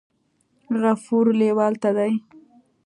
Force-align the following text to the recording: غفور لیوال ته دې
غفور 0.81 1.25
لیوال 1.39 1.73
ته 1.81 1.89
دې 1.97 2.11